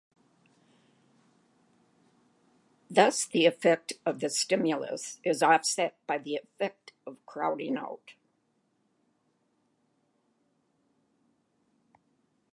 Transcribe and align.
Thus 2.89 3.25
the 3.25 3.45
effect 3.45 3.93
of 4.03 4.19
the 4.19 4.31
stimulus 4.31 5.19
is 5.23 5.43
offset 5.43 5.95
by 6.07 6.17
the 6.17 6.37
effect 6.37 6.93
of 7.05 7.23
crowding 7.27 7.77
out. 7.77 8.15